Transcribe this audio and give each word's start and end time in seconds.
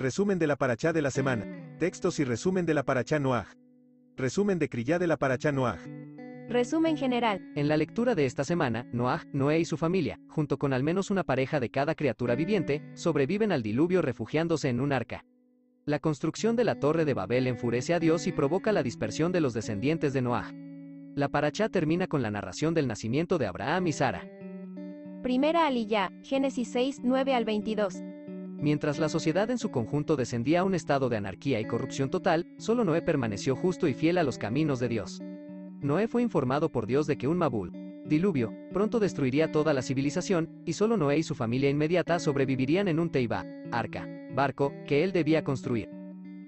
Resumen 0.00 0.38
de 0.38 0.46
la 0.46 0.54
Parachá 0.54 0.92
de 0.92 1.02
la 1.02 1.10
semana. 1.10 1.74
Textos 1.80 2.20
y 2.20 2.24
resumen 2.24 2.64
de 2.64 2.72
la 2.72 2.84
Parachá 2.84 3.18
Noaj. 3.18 3.48
Resumen 4.16 4.60
de 4.60 4.68
Crillá 4.68 5.00
de 5.00 5.08
la 5.08 5.16
Parachá 5.16 5.50
Noaj. 5.50 5.80
Resumen 6.48 6.96
general. 6.96 7.50
En 7.56 7.66
la 7.66 7.76
lectura 7.76 8.14
de 8.14 8.24
esta 8.24 8.44
semana, 8.44 8.86
Noaj, 8.92 9.24
Noé 9.32 9.58
y 9.58 9.64
su 9.64 9.76
familia, 9.76 10.20
junto 10.28 10.56
con 10.56 10.72
al 10.72 10.84
menos 10.84 11.10
una 11.10 11.24
pareja 11.24 11.58
de 11.58 11.70
cada 11.70 11.96
criatura 11.96 12.36
viviente, 12.36 12.80
sobreviven 12.94 13.50
al 13.50 13.64
diluvio 13.64 14.00
refugiándose 14.00 14.68
en 14.68 14.78
un 14.78 14.92
arca. 14.92 15.24
La 15.84 15.98
construcción 15.98 16.54
de 16.54 16.62
la 16.62 16.78
torre 16.78 17.04
de 17.04 17.14
Babel 17.14 17.48
enfurece 17.48 17.92
a 17.92 17.98
Dios 17.98 18.28
y 18.28 18.32
provoca 18.32 18.70
la 18.70 18.84
dispersión 18.84 19.32
de 19.32 19.40
los 19.40 19.52
descendientes 19.52 20.12
de 20.12 20.22
Noaj. 20.22 20.52
La 21.16 21.28
Parachá 21.28 21.70
termina 21.70 22.06
con 22.06 22.22
la 22.22 22.30
narración 22.30 22.72
del 22.72 22.86
nacimiento 22.86 23.36
de 23.36 23.48
Abraham 23.48 23.88
y 23.88 23.92
Sara. 23.92 24.30
Primera 25.24 25.66
Aliyah, 25.66 26.12
Génesis 26.22 26.70
6, 26.70 27.00
9 27.02 27.34
al 27.34 27.44
22. 27.44 27.96
Mientras 28.60 28.98
la 28.98 29.08
sociedad 29.08 29.50
en 29.50 29.58
su 29.58 29.70
conjunto 29.70 30.16
descendía 30.16 30.60
a 30.60 30.64
un 30.64 30.74
estado 30.74 31.08
de 31.08 31.16
anarquía 31.16 31.60
y 31.60 31.64
corrupción 31.64 32.10
total, 32.10 32.46
solo 32.58 32.84
Noé 32.84 33.02
permaneció 33.02 33.54
justo 33.54 33.86
y 33.86 33.94
fiel 33.94 34.18
a 34.18 34.24
los 34.24 34.36
caminos 34.36 34.80
de 34.80 34.88
Dios. 34.88 35.22
Noé 35.80 36.08
fue 36.08 36.22
informado 36.22 36.72
por 36.72 36.86
Dios 36.86 37.06
de 37.06 37.16
que 37.16 37.28
un 37.28 37.38
Mabul, 37.38 37.72
diluvio, 38.04 38.52
pronto 38.72 38.98
destruiría 38.98 39.52
toda 39.52 39.72
la 39.72 39.82
civilización, 39.82 40.48
y 40.66 40.72
solo 40.72 40.96
Noé 40.96 41.18
y 41.18 41.22
su 41.22 41.36
familia 41.36 41.70
inmediata 41.70 42.18
sobrevivirían 42.18 42.88
en 42.88 42.98
un 42.98 43.10
Teiba, 43.10 43.46
arca, 43.70 44.08
barco, 44.34 44.72
que 44.86 45.04
él 45.04 45.12
debía 45.12 45.44
construir. 45.44 45.97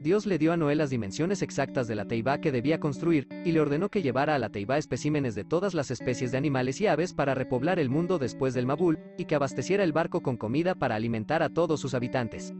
Dios 0.00 0.26
le 0.26 0.38
dio 0.38 0.52
a 0.52 0.56
Noé 0.56 0.76
las 0.76 0.90
dimensiones 0.90 1.42
exactas 1.42 1.88
de 1.88 1.96
la 1.96 2.04
Teiba 2.04 2.38
que 2.38 2.52
debía 2.52 2.78
construir, 2.78 3.26
y 3.44 3.50
le 3.50 3.60
ordenó 3.60 3.88
que 3.88 4.00
llevara 4.00 4.36
a 4.36 4.38
la 4.38 4.48
Teiba 4.48 4.78
especímenes 4.78 5.34
de 5.34 5.42
todas 5.42 5.74
las 5.74 5.90
especies 5.90 6.30
de 6.30 6.38
animales 6.38 6.80
y 6.80 6.86
aves 6.86 7.12
para 7.12 7.34
repoblar 7.34 7.80
el 7.80 7.90
mundo 7.90 8.18
después 8.18 8.54
del 8.54 8.64
Mabul, 8.64 9.00
y 9.16 9.24
que 9.24 9.34
abasteciera 9.34 9.82
el 9.82 9.92
barco 9.92 10.20
con 10.20 10.36
comida 10.36 10.76
para 10.76 10.94
alimentar 10.94 11.42
a 11.42 11.48
todos 11.48 11.80
sus 11.80 11.94
habitantes. 11.94 12.54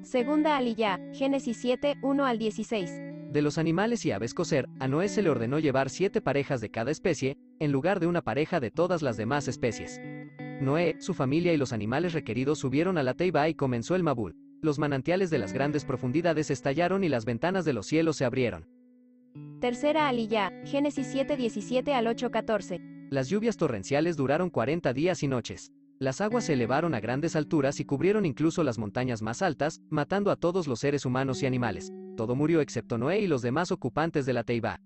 Segunda 0.00 0.56
Aliyah, 0.56 0.98
Génesis 1.12 1.58
7, 1.58 1.96
1 2.00 2.24
al 2.24 2.38
16. 2.38 2.90
De 3.32 3.42
los 3.42 3.58
animales 3.58 4.06
y 4.06 4.12
aves 4.12 4.32
coser, 4.32 4.66
a 4.78 4.88
Noé 4.88 5.10
se 5.10 5.20
le 5.20 5.28
ordenó 5.28 5.58
llevar 5.58 5.90
siete 5.90 6.22
parejas 6.22 6.62
de 6.62 6.70
cada 6.70 6.90
especie, 6.90 7.36
en 7.60 7.70
lugar 7.70 8.00
de 8.00 8.06
una 8.06 8.22
pareja 8.22 8.60
de 8.60 8.70
todas 8.70 9.02
las 9.02 9.18
demás 9.18 9.46
especies. 9.46 10.00
Noé, 10.62 10.96
su 11.00 11.12
familia 11.12 11.52
y 11.52 11.58
los 11.58 11.74
animales 11.74 12.14
requeridos 12.14 12.60
subieron 12.60 12.96
a 12.96 13.02
la 13.02 13.12
Teiba 13.12 13.46
y 13.50 13.54
comenzó 13.54 13.94
el 13.94 14.02
Mabul 14.02 14.45
los 14.66 14.78
manantiales 14.78 15.30
de 15.30 15.38
las 15.38 15.54
grandes 15.54 15.86
profundidades 15.86 16.50
estallaron 16.50 17.04
y 17.04 17.08
las 17.08 17.24
ventanas 17.24 17.64
de 17.64 17.72
los 17.72 17.86
cielos 17.86 18.16
se 18.16 18.26
abrieron. 18.26 18.68
Tercera 19.60 20.08
Aliyah, 20.08 20.50
Génesis 20.66 21.06
7, 21.10 21.38
17 21.38 21.94
al 21.94 22.06
8, 22.06 22.30
14. 22.30 22.80
Las 23.08 23.28
lluvias 23.30 23.56
torrenciales 23.56 24.16
duraron 24.16 24.50
40 24.50 24.92
días 24.92 25.22
y 25.22 25.28
noches. 25.28 25.72
Las 25.98 26.20
aguas 26.20 26.44
se 26.44 26.52
elevaron 26.52 26.94
a 26.94 27.00
grandes 27.00 27.36
alturas 27.36 27.80
y 27.80 27.86
cubrieron 27.86 28.26
incluso 28.26 28.62
las 28.62 28.76
montañas 28.76 29.22
más 29.22 29.40
altas, 29.40 29.80
matando 29.88 30.30
a 30.30 30.36
todos 30.36 30.66
los 30.66 30.80
seres 30.80 31.06
humanos 31.06 31.42
y 31.42 31.46
animales. 31.46 31.90
Todo 32.16 32.34
murió 32.34 32.60
excepto 32.60 32.98
Noé 32.98 33.20
y 33.20 33.26
los 33.26 33.40
demás 33.40 33.72
ocupantes 33.72 34.26
de 34.26 34.34
la 34.34 34.44
Teiba. 34.44 34.80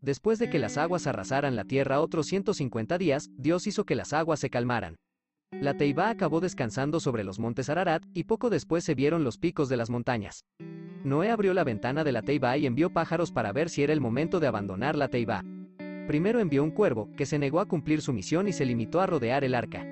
Después 0.00 0.38
de 0.38 0.48
que 0.48 0.58
las 0.58 0.78
aguas 0.78 1.06
arrasaran 1.06 1.56
la 1.56 1.64
tierra 1.64 2.00
otros 2.00 2.26
150 2.26 2.96
días, 2.96 3.28
Dios 3.36 3.66
hizo 3.66 3.84
que 3.84 3.96
las 3.96 4.12
aguas 4.12 4.40
se 4.40 4.50
calmaran. 4.50 4.96
La 5.52 5.74
Teiba 5.74 6.10
acabó 6.10 6.40
descansando 6.40 7.00
sobre 7.00 7.22
los 7.22 7.38
montes 7.38 7.70
Ararat, 7.70 8.04
y 8.12 8.24
poco 8.24 8.50
después 8.50 8.84
se 8.84 8.94
vieron 8.94 9.24
los 9.24 9.38
picos 9.38 9.68
de 9.68 9.76
las 9.76 9.90
montañas. 9.90 10.44
Noé 11.04 11.30
abrió 11.30 11.54
la 11.54 11.64
ventana 11.64 12.02
de 12.02 12.12
la 12.12 12.22
Teiba 12.22 12.56
y 12.58 12.66
envió 12.66 12.90
pájaros 12.90 13.30
para 13.30 13.52
ver 13.52 13.68
si 13.68 13.82
era 13.82 13.92
el 13.92 14.00
momento 14.00 14.40
de 14.40 14.48
abandonar 14.48 14.96
la 14.96 15.08
Teiba. 15.08 15.44
Primero 16.08 16.40
envió 16.40 16.64
un 16.64 16.72
cuervo, 16.72 17.10
que 17.16 17.26
se 17.26 17.38
negó 17.38 17.60
a 17.60 17.66
cumplir 17.66 18.00
su 18.00 18.12
misión 18.12 18.48
y 18.48 18.52
se 18.52 18.66
limitó 18.66 19.00
a 19.00 19.06
rodear 19.06 19.44
el 19.44 19.54
arca. 19.54 19.84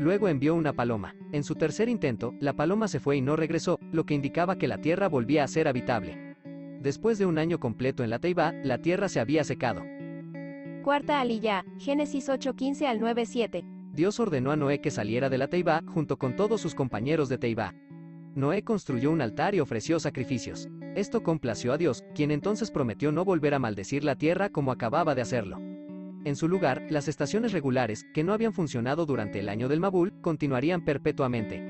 Luego 0.00 0.28
envió 0.28 0.54
una 0.54 0.72
paloma. 0.72 1.14
En 1.32 1.44
su 1.44 1.54
tercer 1.54 1.88
intento, 1.88 2.34
la 2.40 2.54
paloma 2.54 2.88
se 2.88 3.00
fue 3.00 3.16
y 3.16 3.20
no 3.20 3.36
regresó, 3.36 3.78
lo 3.92 4.04
que 4.04 4.14
indicaba 4.14 4.56
que 4.56 4.68
la 4.68 4.78
tierra 4.78 5.08
volvía 5.08 5.44
a 5.44 5.48
ser 5.48 5.68
habitable. 5.68 6.36
Después 6.80 7.18
de 7.18 7.26
un 7.26 7.38
año 7.38 7.60
completo 7.60 8.02
en 8.02 8.10
la 8.10 8.18
Teiba, 8.18 8.52
la 8.64 8.78
tierra 8.78 9.08
se 9.08 9.20
había 9.20 9.44
secado. 9.44 9.82
Cuarta 10.82 11.20
Aliyah, 11.20 11.64
Génesis 11.78 12.28
8:15 12.28 12.86
al 12.86 13.00
9:7. 13.00 13.75
Dios 13.96 14.20
ordenó 14.20 14.50
a 14.50 14.56
Noé 14.56 14.82
que 14.82 14.90
saliera 14.90 15.30
de 15.30 15.38
la 15.38 15.48
Teiba 15.48 15.82
junto 15.86 16.18
con 16.18 16.36
todos 16.36 16.60
sus 16.60 16.74
compañeros 16.74 17.30
de 17.30 17.38
Teiba. 17.38 17.74
Noé 18.34 18.62
construyó 18.62 19.10
un 19.10 19.22
altar 19.22 19.54
y 19.54 19.60
ofreció 19.60 19.98
sacrificios. 19.98 20.68
Esto 20.94 21.22
complació 21.22 21.72
a 21.72 21.78
Dios, 21.78 22.04
quien 22.14 22.30
entonces 22.30 22.70
prometió 22.70 23.10
no 23.10 23.24
volver 23.24 23.54
a 23.54 23.58
maldecir 23.58 24.04
la 24.04 24.14
tierra 24.14 24.50
como 24.50 24.70
acababa 24.70 25.14
de 25.14 25.22
hacerlo. 25.22 25.56
En 26.26 26.36
su 26.36 26.46
lugar, 26.46 26.82
las 26.90 27.08
estaciones 27.08 27.52
regulares, 27.52 28.04
que 28.12 28.22
no 28.22 28.34
habían 28.34 28.52
funcionado 28.52 29.06
durante 29.06 29.38
el 29.38 29.48
año 29.48 29.66
del 29.66 29.80
Mabul, 29.80 30.12
continuarían 30.20 30.84
perpetuamente. 30.84 31.62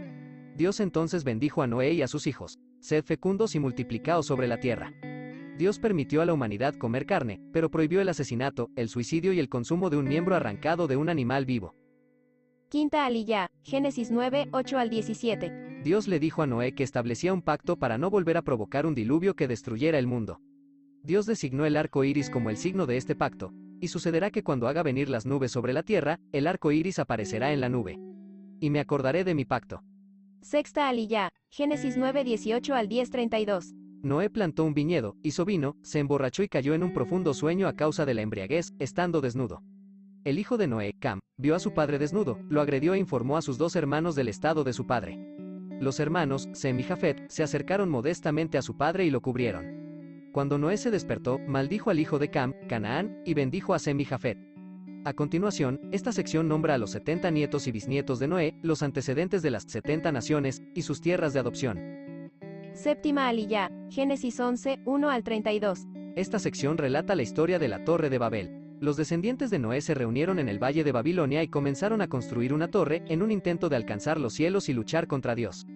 Dios 0.57 0.81
entonces 0.81 1.23
bendijo 1.23 1.63
a 1.63 1.69
Noé 1.69 1.93
y 1.93 2.03
a 2.03 2.09
sus 2.09 2.27
hijos. 2.27 2.59
Sed 2.81 3.05
fecundos 3.05 3.55
y 3.55 3.61
multiplicaos 3.61 4.27
sobre 4.27 4.49
la 4.49 4.59
tierra. 4.59 4.93
Dios 5.59 5.79
permitió 5.79 6.23
a 6.23 6.27
la 6.27 6.33
humanidad 6.33 6.75
comer 6.75 7.07
carne, 7.07 7.41
pero 7.53 7.71
prohibió 7.71 8.01
el 8.01 8.09
asesinato, 8.09 8.71
el 8.75 8.89
suicidio 8.89 9.33
y 9.33 9.39
el 9.39 9.49
consumo 9.49 9.91
de 9.91 9.97
un 9.97 10.09
miembro 10.09 10.35
arrancado 10.35 10.89
de 10.89 10.97
un 10.97 11.09
animal 11.09 11.45
vivo. 11.45 11.77
Quinta 12.69 13.07
Aliyah, 13.07 13.49
Génesis 13.63 14.11
9, 14.11 14.49
8 14.51 14.79
al 14.79 14.91
17. 14.91 15.83
Dios 15.85 16.09
le 16.09 16.19
dijo 16.19 16.43
a 16.43 16.49
Noé 16.49 16.75
que 16.75 16.83
establecía 16.83 17.33
un 17.33 17.41
pacto 17.41 17.77
para 17.77 17.97
no 17.97 18.11
volver 18.11 18.37
a 18.37 18.43
provocar 18.43 18.87
un 18.87 18.95
diluvio 18.97 19.37
que 19.37 19.47
destruyera 19.47 20.01
el 20.01 20.09
mundo. 20.09 20.41
Dios 21.05 21.27
designó 21.27 21.65
el 21.65 21.77
arco 21.77 22.03
iris 22.03 22.29
como 22.29 22.51
el 22.51 22.57
signo 22.57 22.87
de 22.87 22.97
este 22.97 23.15
pacto, 23.15 23.53
y 23.81 23.87
sucederá 23.87 24.33
que 24.33 24.43
cuando 24.43 24.67
haga 24.67 24.83
venir 24.83 25.09
las 25.09 25.27
nubes 25.27 25.53
sobre 25.53 25.73
la 25.73 25.85
tierra, 25.85 26.19
el 26.33 26.49
arco 26.49 26.73
iris 26.73 26.99
aparecerá 26.99 27.53
en 27.53 27.61
la 27.61 27.69
nube. 27.69 28.01
Y 28.59 28.71
me 28.71 28.81
acordaré 28.81 29.23
de 29.23 29.37
mi 29.37 29.45
pacto. 29.45 29.85
Sexta 30.41 30.89
Aliyah, 30.89 31.31
Génesis 31.51 31.97
9, 31.97 32.25
18 32.25 32.75
al 32.75 32.89
10, 32.89 33.11
32. 33.11 33.75
Noé 34.03 34.29
plantó 34.29 34.65
un 34.65 34.75
viñedo, 34.75 35.17
hizo 35.23 35.45
vino, 35.45 35.77
se 35.83 36.01
emborrachó 36.01 36.43
y 36.43 36.49
cayó 36.49 36.75
en 36.75 36.83
un 36.83 36.93
profundo 36.93 37.33
sueño 37.33 37.69
a 37.69 37.75
causa 37.75 38.05
de 38.05 38.15
la 38.15 38.23
embriaguez, 38.23 38.73
estando 38.81 39.21
desnudo. 39.21 39.63
El 40.27 40.41
hijo 40.41 40.57
de 40.57 40.67
Noé, 40.67 40.93
Cam, 40.99 41.21
vio 41.37 41.55
a 41.55 41.61
su 41.61 41.73
padre 41.73 42.01
desnudo, 42.01 42.41
lo 42.49 42.61
agredió 42.61 42.95
e 42.95 42.99
informó 42.99 43.37
a 43.37 43.43
sus 43.43 43.59
dos 43.59 43.77
hermanos 43.77 44.17
del 44.17 44.27
estado 44.27 44.65
de 44.65 44.73
su 44.73 44.85
padre. 44.85 45.21
Los 45.79 46.01
hermanos, 46.01 46.49
Sem 46.53 46.81
y 46.81 46.83
Jafet, 46.83 47.31
se 47.31 47.45
acercaron 47.45 47.89
modestamente 47.89 48.59
a 48.59 48.63
su 48.63 48.77
padre 48.77 49.05
y 49.05 49.11
lo 49.11 49.21
cubrieron. 49.21 50.33
Cuando 50.33 50.59
Noé 50.59 50.79
se 50.79 50.91
despertó, 50.91 51.39
maldijo 51.39 51.91
al 51.91 52.01
hijo 52.01 52.19
de 52.19 52.29
Cam, 52.29 52.55
Canaán, 52.69 53.23
y 53.25 53.35
bendijo 53.35 53.73
a 53.73 53.79
Sem 53.79 54.01
y 54.01 54.05
Jafet. 54.05 54.37
A 55.05 55.13
continuación, 55.13 55.79
esta 55.93 56.11
sección 56.11 56.49
nombra 56.49 56.75
a 56.75 56.79
los 56.79 56.91
70 56.91 57.31
nietos 57.31 57.69
y 57.69 57.71
bisnietos 57.71 58.19
de 58.19 58.27
Noé, 58.27 58.59
los 58.63 58.83
antecedentes 58.83 59.43
de 59.43 59.53
las 59.53 59.63
70 59.69 60.11
naciones, 60.11 60.61
y 60.75 60.83
sus 60.83 61.01
tierras 61.01 61.35
de 61.35 61.39
adopción. 61.39 61.79
Séptima 62.73 63.29
Aliyah, 63.29 63.71
Génesis 63.91 64.41
11, 64.41 64.81
1 64.87 65.09
al 65.09 65.23
32. 65.23 65.87
Esta 66.17 66.41
sección 66.41 66.79
relata 66.79 67.15
la 67.15 67.23
historia 67.23 67.61
de 67.61 67.69
la 67.69 67.85
Torre 67.85 68.11
de 68.11 68.19
Babel. 68.19 68.66
Los 68.79 68.99
descendientes 68.99 69.49
de 69.51 69.59
Noé 69.59 69.81
se 69.81 69.95
reunieron 69.95 70.39
en 70.39 70.51
el 70.51 70.63
valle 70.63 70.85
de 70.85 70.93
Babilonia 70.93 71.43
y 71.43 71.49
comenzaron 71.49 72.03
a 72.03 72.09
construir 72.09 72.53
una 72.53 72.69
torre 72.69 73.03
en 73.09 73.23
un 73.23 73.31
intento 73.31 73.71
de 73.71 73.77
alcanzar 73.77 74.21
los 74.21 74.35
cielos 74.35 74.69
y 74.69 74.75
luchar 74.75 75.07
contra 75.07 75.35
Dios. 75.35 75.67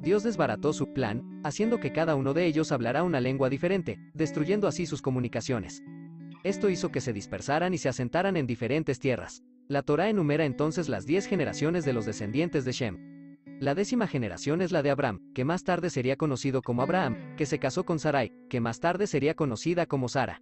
Dios 0.00 0.24
desbarató 0.24 0.72
su 0.72 0.92
plan, 0.92 1.40
haciendo 1.44 1.78
que 1.78 1.92
cada 1.92 2.16
uno 2.16 2.34
de 2.34 2.46
ellos 2.46 2.72
hablara 2.72 3.04
una 3.04 3.20
lengua 3.20 3.50
diferente, 3.50 4.00
destruyendo 4.14 4.66
así 4.66 4.86
sus 4.86 5.00
comunicaciones. 5.00 5.84
Esto 6.42 6.70
hizo 6.70 6.90
que 6.90 7.00
se 7.00 7.12
dispersaran 7.12 7.72
y 7.72 7.78
se 7.78 7.88
asentaran 7.88 8.36
en 8.36 8.46
diferentes 8.46 8.98
tierras. 8.98 9.44
La 9.68 9.82
Torá 9.82 10.08
enumera 10.08 10.44
entonces 10.44 10.88
las 10.88 11.06
diez 11.06 11.26
generaciones 11.26 11.84
de 11.84 11.92
los 11.92 12.06
descendientes 12.06 12.64
de 12.64 12.72
Shem. 12.72 13.36
La 13.60 13.74
décima 13.74 14.08
generación 14.08 14.62
es 14.62 14.72
la 14.72 14.82
de 14.82 14.90
Abraham, 14.90 15.20
que 15.34 15.44
más 15.44 15.62
tarde 15.62 15.90
sería 15.90 16.16
conocido 16.16 16.62
como 16.62 16.82
Abraham, 16.82 17.36
que 17.36 17.46
se 17.46 17.58
casó 17.58 17.84
con 17.84 17.98
Sarai, 17.98 18.32
que 18.48 18.58
más 18.58 18.80
tarde 18.80 19.06
sería 19.06 19.34
conocida 19.34 19.86
como 19.86 20.08
Sara. 20.08 20.40